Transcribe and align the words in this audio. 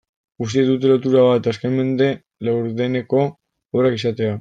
Guztiek 0.43 0.69
dute 0.71 0.89
lotura 0.91 1.21
bat, 1.27 1.51
azken 1.53 1.77
mende 1.83 2.11
laurdeneko 2.49 3.25
obrak 3.31 4.03
izatea. 4.05 4.29